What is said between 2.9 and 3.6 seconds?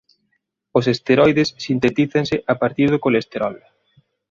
do colesterol.